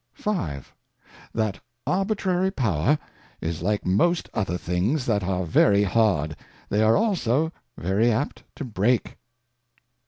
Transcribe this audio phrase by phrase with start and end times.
[0.13, 0.73] 5.
[1.31, 2.97] That Arbitrary Power
[3.39, 6.35] is like most other things that are very hard,
[6.69, 9.19] they are also very apt to break.